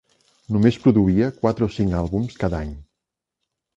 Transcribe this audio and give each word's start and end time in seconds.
Només 0.55 0.79
produïa 0.85 1.29
quatre 1.43 1.67
o 1.67 1.75
cinc 1.75 1.95
àlbums 1.99 2.41
cada 2.45 2.63
any. 2.65 2.73